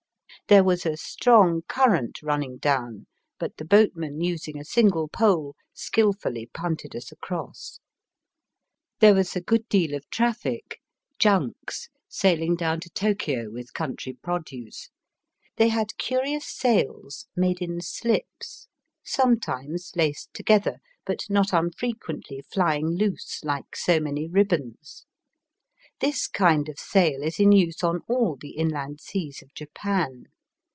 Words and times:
There 0.47 0.63
was 0.65 0.85
a 0.85 0.97
strong 0.97 1.61
current 1.69 2.21
running 2.21 2.57
down, 2.57 3.07
but 3.39 3.55
the 3.55 3.63
boatman 3.63 4.19
using 4.19 4.59
a 4.59 4.65
single 4.65 5.07
pole 5.07 5.55
skilfully 5.73 6.45
punted 6.53 6.93
us 6.93 7.09
across. 7.09 7.79
There 8.99 9.13
was 9.13 9.33
a 9.33 9.39
good 9.41 9.69
deal 9.69 9.93
of 9.95 10.09
traffic, 10.09 10.81
junks 11.19 11.87
sailing 12.09 12.57
down 12.57 12.81
to 12.81 12.89
Tokio 12.89 13.49
with 13.49 13.71
country 13.73 14.11
produce. 14.11 14.89
They 15.55 15.69
had 15.69 15.97
curious 15.97 16.53
sails 16.53 17.27
made 17.33 17.61
in 17.61 17.79
slips, 17.79 18.67
sometimes 19.05 19.93
laced 19.95 20.33
together, 20.33 20.79
but 21.05 21.19
not 21.29 21.53
unfrequently 21.53 22.41
flying 22.41 22.87
loose, 22.89 23.41
like 23.45 23.73
so 23.77 24.01
many 24.01 24.27
ribbons. 24.27 25.05
This 26.01 26.27
kind 26.27 26.67
of 26.67 26.77
sail 26.77 27.23
is 27.23 27.39
in 27.39 27.53
use 27.53 27.83
on 27.85 28.01
all 28.09 28.35
the 28.37 28.51
inland 28.57 28.99
seas 28.99 29.41
of 29.41 29.53
Japan. 29.53 30.25